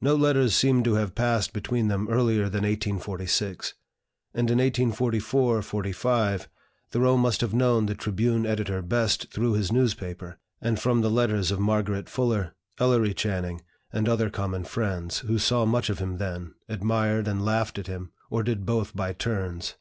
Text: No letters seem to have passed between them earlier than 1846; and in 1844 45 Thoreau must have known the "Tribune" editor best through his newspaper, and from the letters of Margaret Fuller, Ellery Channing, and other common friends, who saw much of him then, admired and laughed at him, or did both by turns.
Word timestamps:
No 0.00 0.16
letters 0.16 0.52
seem 0.56 0.82
to 0.82 0.94
have 0.94 1.14
passed 1.14 1.52
between 1.52 1.86
them 1.86 2.08
earlier 2.08 2.48
than 2.48 2.64
1846; 2.64 3.74
and 4.34 4.50
in 4.50 4.58
1844 4.58 5.62
45 5.62 6.48
Thoreau 6.90 7.16
must 7.16 7.40
have 7.40 7.54
known 7.54 7.86
the 7.86 7.94
"Tribune" 7.94 8.46
editor 8.46 8.82
best 8.82 9.30
through 9.32 9.52
his 9.52 9.70
newspaper, 9.70 10.40
and 10.60 10.80
from 10.80 11.02
the 11.02 11.08
letters 11.08 11.52
of 11.52 11.60
Margaret 11.60 12.08
Fuller, 12.08 12.56
Ellery 12.80 13.14
Channing, 13.14 13.60
and 13.92 14.08
other 14.08 14.28
common 14.28 14.64
friends, 14.64 15.20
who 15.20 15.38
saw 15.38 15.64
much 15.64 15.88
of 15.88 16.00
him 16.00 16.18
then, 16.18 16.54
admired 16.68 17.28
and 17.28 17.44
laughed 17.44 17.78
at 17.78 17.86
him, 17.86 18.10
or 18.28 18.42
did 18.42 18.66
both 18.66 18.96
by 18.96 19.12
turns. 19.12 19.76